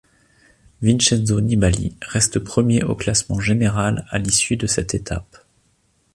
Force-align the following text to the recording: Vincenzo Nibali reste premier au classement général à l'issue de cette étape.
Vincenzo 0.81 1.39
Nibali 1.41 1.95
reste 2.01 2.39
premier 2.39 2.83
au 2.83 2.95
classement 2.95 3.39
général 3.39 4.07
à 4.09 4.17
l'issue 4.17 4.57
de 4.57 4.65
cette 4.65 4.95
étape. 4.95 5.45